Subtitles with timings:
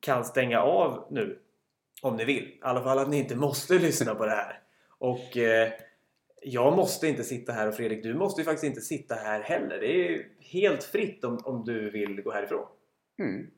[0.00, 1.38] kan stänga av nu
[2.02, 2.44] om ni vill.
[2.44, 4.60] I alla fall att ni inte måste lyssna på det här.
[4.98, 5.72] Och eh,
[6.42, 9.78] jag måste inte sitta här och Fredrik, du måste ju faktiskt inte sitta här heller.
[9.80, 12.66] Det är helt fritt om, om du vill gå härifrån.
[13.18, 13.50] Mm.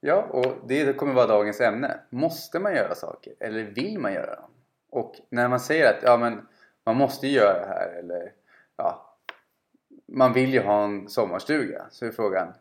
[0.00, 2.00] Ja, och det kommer vara dagens ämne.
[2.10, 4.50] Måste man göra saker eller vill man göra dem?
[4.90, 6.46] Och när man säger att ja, men
[6.84, 8.32] man måste göra det här eller
[8.76, 9.18] ja,
[10.06, 12.52] man vill ju ha en sommarstuga så är frågan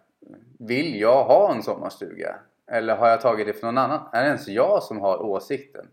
[0.59, 2.35] Vill jag ha en sommarstuga?
[2.71, 4.09] Eller har jag tagit det från någon annan?
[4.13, 5.87] Är det ens jag som har åsikten?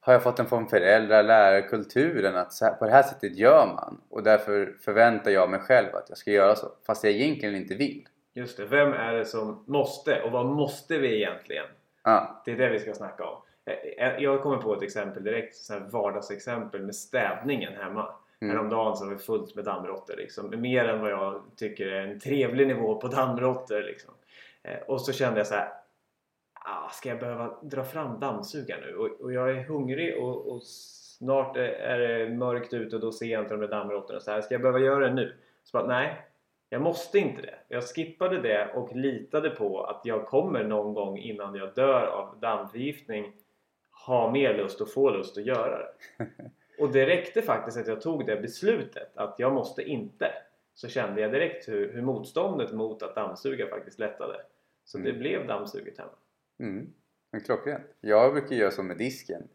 [0.00, 3.66] Har jag fått den från föräldrar, lärare, kulturen att här, på det här sättet gör
[3.66, 7.54] man och därför förväntar jag mig själv att jag ska göra så fast jag egentligen
[7.54, 8.08] inte vill?
[8.34, 10.22] Just det, vem är det som måste?
[10.22, 11.66] Och vad måste vi egentligen?
[12.04, 12.42] Ja.
[12.44, 13.42] Det är det vi ska snacka om.
[13.98, 18.08] Eh, Jag kommer på ett exempel direkt, så här vardagsexempel med städningen hemma.
[18.40, 18.56] Mm.
[18.56, 20.16] Häromdagen så var det fullt med dammråttor.
[20.16, 20.60] Liksom.
[20.60, 23.80] Mer än vad jag tycker är en trevlig nivå på dammråttor.
[23.82, 24.14] Liksom.
[24.62, 25.68] Eh, Och så kände jag så här.
[26.66, 28.96] Ah, ska jag behöva dra fram dammsugaren nu?
[28.96, 33.26] Och, och jag är hungrig och, och snart är- det mörkt ute och då ser
[33.26, 34.20] jag inte de där dammråttorna.
[34.20, 35.34] Så här, ska jag behöva göra det nu?
[35.64, 36.16] Så bara, nej,
[36.68, 37.54] jag måste inte det.
[37.68, 42.40] Jag skippade det och litade på att jag kommer någon gång innan jag dör av
[42.40, 43.32] dammförgiftning
[44.06, 46.24] ha mer lust och få lust att göra det.
[46.78, 50.26] Och det räckte faktiskt att jag tog det beslutet att jag måste inte.
[50.74, 54.40] Så kände jag direkt hur, hur motståndet mot att dammsuga faktiskt lättade.
[54.84, 55.18] Så det Mm.
[55.20, 56.10] blev dammsuget hemma.
[56.60, 56.92] Mm.
[57.30, 57.96] Men klockrent.
[58.00, 59.48] Jag brukar göra så med disken.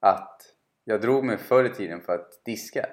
[0.00, 0.54] Att
[0.84, 2.86] jag drog mig förr i tiden för att diska.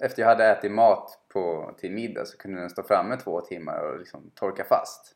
[0.00, 3.78] Efter jag hade ätit mat på, till middag så kunde den stå framme två timmar
[3.78, 5.14] och liksom torka fast.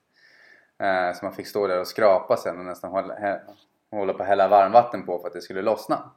[0.78, 3.41] Eh, så man fick stå där och skrapa sen och nästan hålla,
[3.91, 6.11] hålla på att hälla varmvatten på för att det skulle lossna.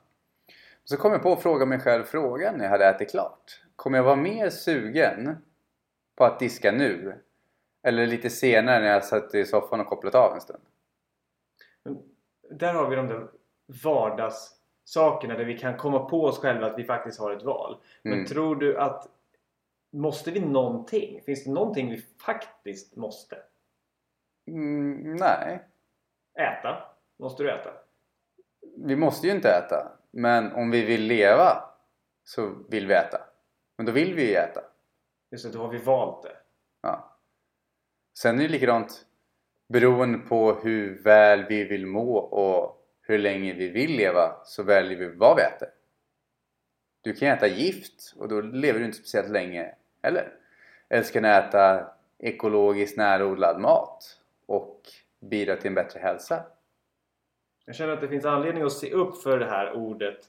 [0.83, 3.61] Så kom jag på att fråga mig själv frågan när jag hade ätit klart.
[3.75, 5.37] Kommer jag vara mer sugen
[6.15, 7.15] på att diska nu?
[7.83, 10.63] Eller lite senare när jag satt i soffan och kopplat av en stund?
[12.49, 13.27] Där har vi de där
[13.83, 17.81] vardagssakerna där vi kan komma på oss själva att vi faktiskt har ett val.
[18.03, 18.25] Men Mm.
[18.25, 19.07] tror du att
[19.93, 21.21] Måste vi någonting?
[21.21, 23.37] Finns det någonting vi faktiskt måste?
[24.47, 25.67] Mm, nej,
[26.39, 26.83] Äta?
[27.19, 27.69] Måste du äta?
[28.77, 29.91] vi måste ju inte äta.
[30.11, 31.63] Men om vi vill leva
[32.23, 33.21] så vill vi äta.
[33.77, 34.61] Men då vill vi ju äta.
[35.31, 36.37] Just det, då har vi valt det.
[36.81, 37.17] Ja.
[38.17, 39.05] Sen är det likadant
[39.71, 44.97] beroende på hur väl vi vill må och hur länge vi vill leva så väljer
[44.97, 45.67] vi vad vi äter.
[47.01, 50.33] Du kan äta gift och då lever du inte speciellt länge heller.
[50.89, 51.87] Eller så kan du äta
[52.19, 54.81] ekologiskt närodlad mat och
[55.19, 56.43] bidra till en bättre hälsa.
[57.65, 60.19] Jag känner att det finns anledning att se upp för det här ordet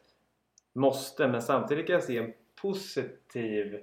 [0.72, 3.82] måste men samtidigt kan jag se en positiv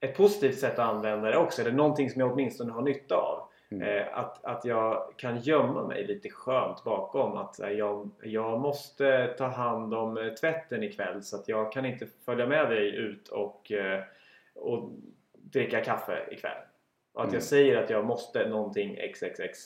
[0.00, 1.62] ett positivt sätt att använda det också.
[1.62, 3.47] Eller någonting som jag åtminstone har nytta av.
[3.70, 3.88] Mm.
[3.88, 9.34] Eh, att, att jag kan gömma mig lite skönt bakom att eh, jag, jag måste
[9.38, 13.28] ta hand om eh, tvätten ikväll så att jag kan inte följa med dig ut
[13.28, 13.72] och,
[14.54, 14.90] och
[15.32, 16.62] dricka kaffe ikväll.
[17.12, 17.34] Och att Mm.
[17.34, 19.58] jag säger att jag måste någonting xxx.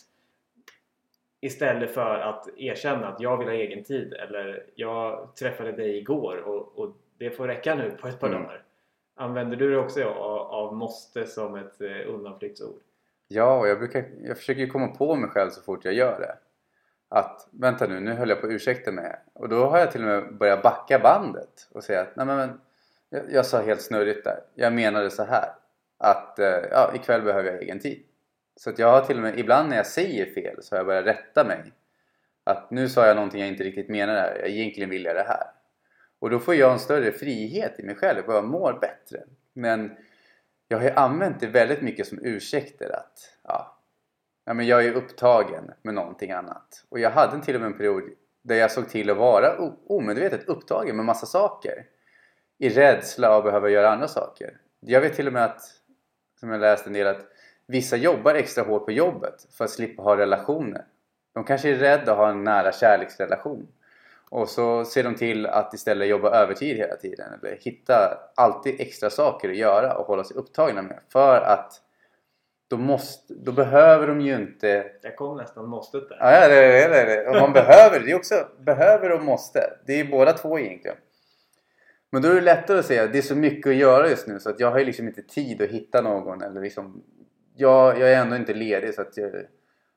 [1.41, 6.37] Istället för att erkänna att jag vill ha egen tid eller jag träffade dig igår
[6.37, 8.43] och, och det får räcka nu på ett par Mm.
[8.43, 8.63] dagar.
[9.15, 12.81] Använder du det också av, av måste som ett undanflyktsord?
[13.34, 16.20] Ja, och jag, brukar, jag försöker ju komma på mig själv så fort jag gör
[16.20, 16.37] det.
[17.08, 19.17] Att vänta nu, nu höll jag på att ursäkta mig.
[19.32, 22.37] Och då har jag till och med börjat backa bandet och säga att nej men,
[22.37, 22.61] men
[23.11, 24.40] jag, jag sa helt snurrigt där.
[24.55, 25.49] Jag menade så här.
[25.99, 28.02] Att eh, ja, ikväll behöver jag egen tid.
[28.56, 30.87] Så att jag har till och med, ibland när jag säger fel så har jag
[30.87, 31.73] börjat rätta mig.
[32.44, 34.38] Att nu sa jag någonting jag inte riktigt menade här.
[34.40, 35.46] Jag egentligen vill jag det här.
[36.19, 39.23] Och då får jag en större frihet i mig själv och jag mår bättre.
[39.52, 39.96] Men
[40.69, 43.79] jag har ju använt det väldigt mycket som ursäkter att ja,
[44.44, 46.85] ja men jag är upptagen med någonting annat.
[46.88, 48.03] Och jag hade till och med en period
[48.43, 49.56] där jag såg till att vara
[49.87, 51.87] omedvetet upptagen med massa saker.
[52.59, 54.56] I rädsla av att behöva göra andra saker.
[54.81, 55.61] Jag vet till och med att,
[56.41, 57.26] som jag läste en del, att
[57.67, 60.85] vissa jobbar extra hårt på jobbet för att slippa ha relationer.
[61.35, 63.69] De kanske är rädda att ha en nära kärleksrelation.
[64.32, 67.32] Och så ser de till att istället jobba övertid hela tiden.
[67.32, 71.00] Eller hitta alltid extra saker att göra och hålla sig upptagna med.
[71.12, 71.73] För att
[72.69, 74.87] då, måste, då behöver de ju inte...
[75.02, 76.17] Jag kom nästan måstet där.
[76.20, 77.14] Ja, det är det.
[77.14, 77.29] det.
[77.29, 78.00] Och man behöver.
[78.00, 79.79] Det är också behöver och måste.
[79.87, 80.96] Det är båda två egentligen.
[82.11, 84.26] Men då är det lättare att säga att det är så mycket att göra just
[84.26, 86.43] nu så att jag har ju liksom inte tid att hitta någon.
[86.43, 87.02] Eller liksom,
[87.56, 89.32] jag, jag är ändå inte ledig så att jag...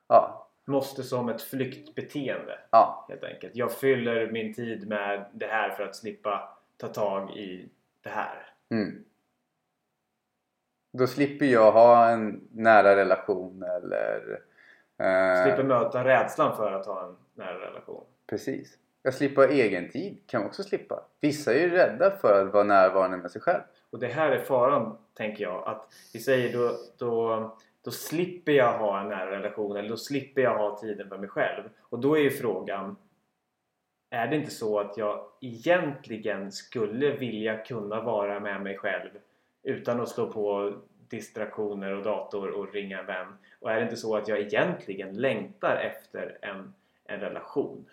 [0.08, 3.56] Ja, Måste som ett flyktbeteende ja, helt enkelt.
[3.56, 7.68] Jag fyller min tid med det här för att slippa ta tag i
[8.02, 8.46] det här.
[8.70, 9.04] Mm.
[10.92, 14.40] Då slipper jag ha en nära relation eller...
[14.98, 18.04] Eh, Slipper möta rädslan för att ha en nära relation.
[18.26, 18.78] Precis.
[19.02, 20.22] Jag slipper egen tid.
[20.26, 21.04] Kan man också slippa.
[21.20, 23.62] Vissa är ju rädda för att vara närvarande med sig själv.
[23.90, 25.68] Och det här är faran, tänker jag.
[25.68, 30.42] Att vi säger då, då, då slipper jag ha en nära relation eller då slipper
[30.42, 31.62] jag ha tiden för mig själv.
[31.80, 32.96] Och då är ju frågan
[34.10, 39.10] Är det inte så att jag egentligen skulle vilja kunna vara med mig själv
[39.62, 40.76] utan att slå på
[41.08, 43.26] distraktioner och dator och ringa en vän?
[43.60, 46.74] Och är det inte så att jag egentligen längtar efter en,
[47.04, 47.86] en relation?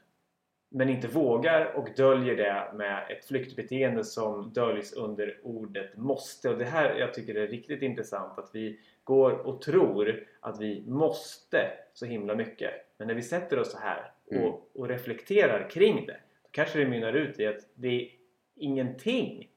[0.75, 6.49] men inte vågar och döljer det med ett flyktbeteende som döljs under ordet måste.
[6.49, 10.83] Och det här jag tycker är riktigt intressant att vi går och tror att vi
[10.88, 12.71] måste så himla mycket.
[12.97, 14.44] Men när vi sätter oss så här Mm.
[14.44, 18.09] och, och reflekterar kring det då kanske det mynnar ut i att det är
[18.55, 19.51] ingenting.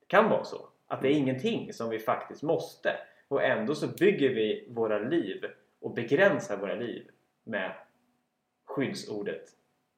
[0.00, 2.90] Det kan vara så att det är ingenting som vi faktiskt måste.
[3.28, 5.44] Och ändå så bygger vi våra liv
[5.80, 7.10] och begränsar våra liv
[7.44, 7.72] med
[8.64, 9.44] skyddsordet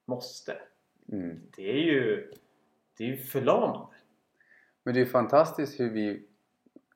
[0.04, 0.56] måste.
[1.12, 1.40] Mm.
[1.56, 2.32] Det är ju
[2.96, 3.96] det är förlamande.
[4.82, 6.26] Men det är fantastiskt hur vi...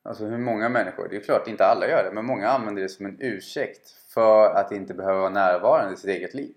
[0.07, 2.89] Alltså hur många människor, det är klart inte alla gör det, men många använder det
[2.89, 6.55] som en ursäkt för att inte behöva vara närvarande i sitt eget liv.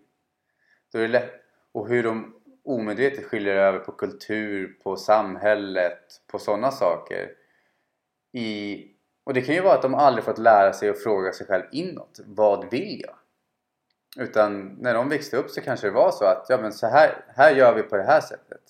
[0.92, 1.34] Då är det lätt,
[1.72, 7.32] och hur de omedvetet skiljer över på kultur, på samhället, på sådana saker.
[8.32, 8.84] I,
[9.24, 11.64] och det kan ju vara att de aldrig fått lära sig att fråga sig själv
[11.72, 12.20] inåt.
[12.26, 13.16] Vad vill jag?
[14.24, 17.26] Utan när de växte upp så kanske det var så att ja men så här,
[17.28, 18.62] här gör vi på det här sättet.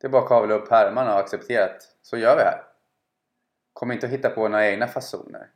[0.00, 2.75] Det är bara att kavla upp härmarna och acceptera att så gör vi här.
[3.76, 5.46] Kom inte att hitta på några egna fasoner.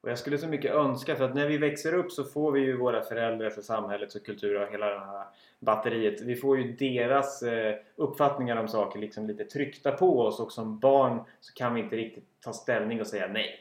[0.00, 2.60] Och jag skulle så mycket önska för att när vi växer upp så får vi
[2.60, 5.24] ju våra föräldrars och samhällets och kultur och hela det här
[5.60, 6.20] batteriet.
[6.20, 10.78] Vi får ju deras eh, uppfattningar om saker liksom lite tryckta på oss och som
[10.78, 13.60] barn så kan vi inte riktigt ta ställning och säga nej.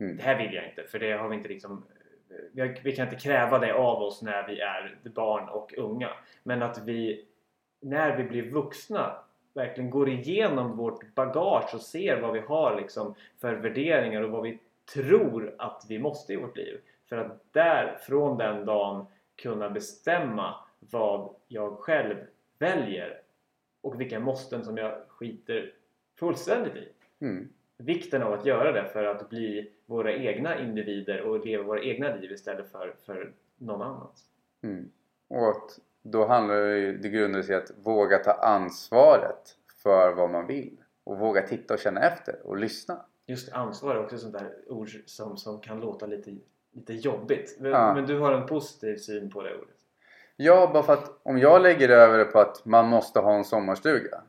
[0.00, 0.16] Mm.
[0.16, 1.84] Det här vill jag inte för det har vi inte liksom
[2.56, 6.10] har, vi kan inte kräva det av oss när vi är barn och unga.
[6.42, 7.26] Men att vi
[7.80, 9.16] när vi blir vuxna
[9.54, 14.42] verkligen går igenom vårt bagage och ser vad vi har liksom för värderingar och vad
[14.42, 14.58] vi
[14.94, 16.80] tror att vi måste i vårt liv.
[17.08, 22.16] För att där, från den dagen, kunna bestämma vad jag själv
[22.58, 23.20] väljer
[23.80, 25.74] och vilka måsten som jag skiter
[26.18, 26.88] fullständigt i.
[27.20, 27.48] Mm.
[27.76, 32.16] Vikten av att göra det för att bli våra egna individer och leva våra egna
[32.16, 34.26] liv istället för, för någon annans.
[34.62, 34.90] Mm.
[35.28, 40.30] Och att då handlar det ju, det grundar sig att våga ta ansvaret för vad
[40.30, 40.76] man vill.
[41.04, 43.04] Och våga titta och känna efter och lyssna.
[43.26, 46.30] Just ansvar är också ett sånt där ord som, som kan låta lite,
[46.72, 47.56] lite jobbigt.
[47.60, 47.94] Men, Ja.
[47.94, 49.76] men du har en positiv syn på det ordet.
[50.36, 53.44] Ja, bara för att om jag lägger över det på att man måste ha en
[53.44, 54.20] sommarstuga.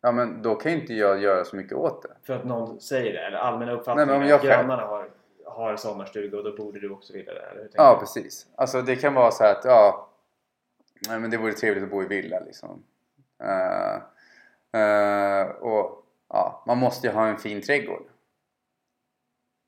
[0.00, 2.08] Ja, men då kan ju inte jag göra så mycket åt det.
[2.26, 4.86] För att någon säger det, eller allmänna uppfattningen Nej, men om jag att själv- grannarna
[4.86, 5.08] har,
[5.44, 7.40] har sommarstuga och då borde du också vilja det.
[7.40, 8.46] Eller Ja, precis.
[8.54, 10.08] Alltså det kan vara så här att ja,
[11.08, 12.84] nej, men det vore trevligt att bo i villa liksom.
[13.42, 13.96] Uh,
[14.80, 18.06] uh, och ja, man måste ju ha en fin trädgård.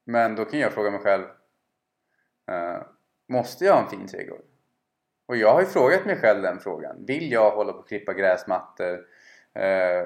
[0.04, 1.25] Men då kan jag fråga mig själv.
[2.50, 2.82] uh,
[3.28, 4.42] måste jag ha en fin trädgård?
[5.26, 7.04] Och jag har ju frågat mig själv den frågan.
[7.04, 9.06] Vill jag hålla på och klippa gräsmattor,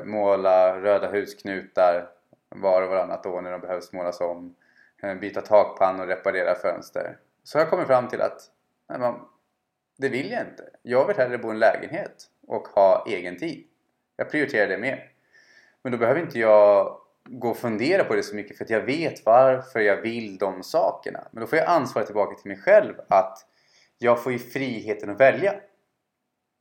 [0.04, 2.10] måla röda husknutar
[2.48, 4.54] var och varannat år när de behövs målas om,
[5.20, 7.18] byta takpannor och reparera fönster?
[7.42, 8.40] Så har jag kommit fram till att
[8.88, 9.28] nej, man,
[9.98, 10.62] det vill jag inte.
[10.82, 13.64] Jag vill hellre bo i en lägenhet och ha egen tid.
[14.16, 15.10] Jag prioriterar det mer.
[15.82, 18.80] Men då behöver inte jag gå och fundera på det så mycket för att jag
[18.80, 21.28] vet varför jag vill de sakerna.
[21.30, 23.38] Men då får jag ansvara tillbaka till mig själv att
[23.98, 25.54] jag får ju friheten att välja.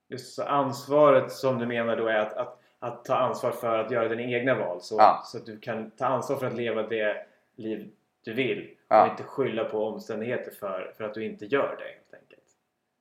[0.10, 3.92] Just så ansvaret som du menar då är att, att, att ta ansvar för att
[3.92, 4.82] göra dina egna val.
[4.82, 5.22] Så, Ja.
[5.26, 7.92] så att du kan ta ansvar för att leva det liv
[8.24, 8.78] du vill.
[8.88, 9.04] Ja.
[9.04, 12.01] Och inte skylla på omständigheter för, för att du inte gör det.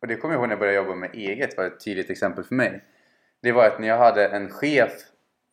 [0.01, 2.45] Och det kommer jag ihåg när jag började jobba med eget var ett tydligt exempel
[2.45, 2.85] för mig.
[3.43, 4.93] Det var att när jag hade en chef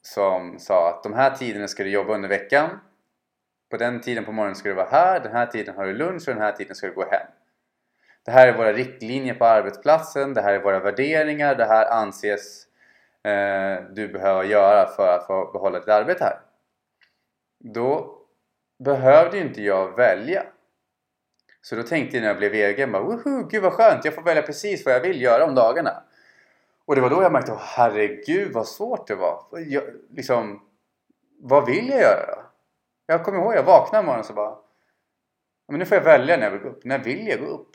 [0.02, 2.70] som sa att de här tiderna ska du jobba under veckan.
[3.70, 6.28] På den tiden på morgonen ska du vara här, den här tiden har du lunch
[6.28, 7.28] och den här tiden ska du gå hem.
[8.26, 12.68] Det här är våra riktlinjer på arbetsplatsen, det här är våra värderingar, det här anses
[13.24, 16.40] eh, du behöva göra för att få behålla ditt arbete här.
[17.60, 18.18] Då
[18.80, 20.44] behövde ju inte jag välja.
[21.62, 24.22] Så då tänkte jag när jag blev egen bara woho, gud vad skönt, jag får
[24.22, 26.04] välja precis vad jag vill göra om dagarna.
[26.86, 29.46] Och det var då jag märkte, åh herregud vad svårt det var.
[29.68, 30.62] Jag, liksom,
[31.40, 32.42] vad vill jag göra då?
[33.06, 34.58] Jag kommer ihåg, jag vaknade en morgon och så bara
[35.68, 36.86] men nu får jag välja när jag vill gå upp.
[36.86, 37.72] När vill jag gå upp?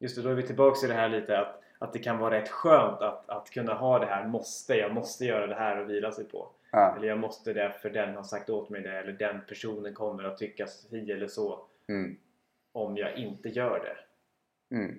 [0.00, 2.34] Just det, då är vi tillbaka till det här lite att, att det kan vara
[2.40, 4.74] rätt skönt att, att kunna ha det här måste.
[4.74, 6.48] Jag måste göra det här och vila sig på.
[6.70, 6.96] Ja.
[6.96, 8.98] Eller jag måste det för den har sagt åt mig det.
[8.98, 11.64] Eller den personen kommer att tycka si eller så.
[11.88, 12.16] Mm.
[12.72, 13.96] Om jag inte gör det.
[14.76, 14.98] Mm.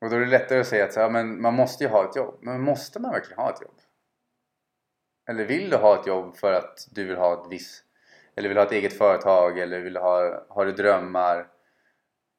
[0.00, 2.10] Och då är det lättare att säga att så, här, men man måste ju ha
[2.10, 2.38] ett jobb.
[2.40, 3.80] Men måste man verkligen ha ett jobb?
[5.30, 7.84] Eller vill du ha ett jobb för att du vill ha ett visst
[8.36, 11.48] eller vill ha ett eget företag eller vill ha, har du drömmar?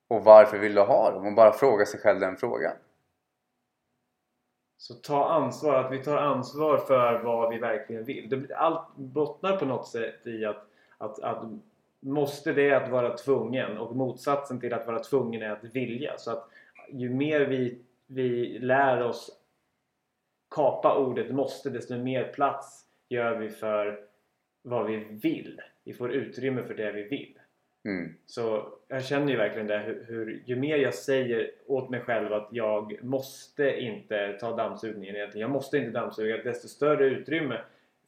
[0.08, 1.28] Och varför vill du ha dem?
[1.28, 2.74] Och bara fråga sig själv den frågan.
[4.78, 8.30] Så ta ansvar, att vi tar ansvar för vad vi verkligen vill.
[8.30, 10.68] Det, allt bottnar på något sätt i att,
[10.98, 11.44] att, att
[12.02, 16.18] måste det att vara tvungen och motsatsen till att vara tvungen är att vilja.
[16.18, 16.50] Så att
[16.92, 19.42] ju mer vi, vi lär oss
[20.56, 24.00] kapa ordet måste desto mer plats gör vi för
[24.62, 25.62] vad vi vill.
[25.84, 27.38] Vi får utrymme för det vi vill.
[27.84, 28.16] Mm.
[28.26, 32.34] Så jag känner ju verkligen det hur, hur ju mer jag säger åt mig själv
[32.34, 35.42] att jag måste inte ta dammsugningen egentligen.
[35.42, 36.44] Jag måste inte dammsuga.
[36.44, 37.62] Desto större utrymme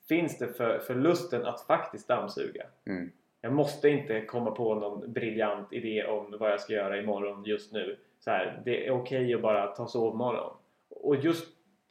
[0.07, 2.65] finns det för, för lusten att faktiskt dammsuga.
[2.85, 3.11] Mm.
[3.45, 7.71] Jag måste inte komma på någon briljant idé om vad jag ska göra imorgon just
[7.71, 7.97] nu.
[8.19, 10.57] Så här, det är okej att bara ta sovmorgon.
[10.89, 11.47] Och just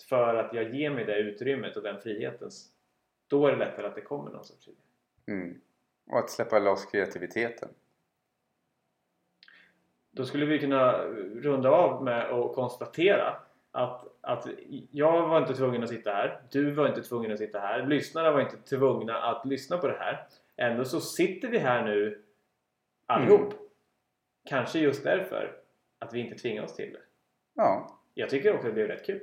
[0.09, 2.51] för att jag ger mig det utrymmet och den friheten
[3.29, 4.77] då är det lättare att det kommer någon sorts idé.
[5.27, 5.61] Mm.
[6.07, 7.69] Och att släppa loss kreativiteten.
[10.11, 10.99] Då skulle vi kunna
[11.35, 13.37] runda av med att konstatera
[13.71, 14.47] att, att
[14.91, 16.43] jag var inte tvungen att sitta här.
[16.51, 17.87] Du var inte tvungen att sitta här.
[17.87, 20.27] Lyssnarna var inte tvungna att lyssna på det här.
[20.63, 22.25] Ändå så sitter vi här nu
[23.07, 23.55] allihop.
[24.49, 25.57] Kanske just därför
[25.99, 27.01] att vi inte tvingar oss till det.
[27.55, 29.21] Ja, Jag tycker också det blev rätt kul.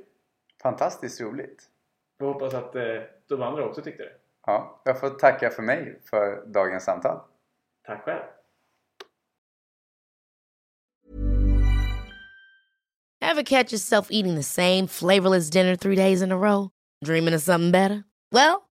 [0.62, 1.70] fantastiskt roligt.
[2.18, 4.12] Jag hoppas att eh, de andra också tyckte det.
[4.46, 7.20] Ja, jag får tacka för mig för dagens samtal.
[7.82, 8.22] Tack själv!
[13.22, 16.70] Ever catch yourself eating the same flavorless dinner three days in a row?
[17.04, 18.04] Dreaming of something better?
[18.32, 18.62] Well,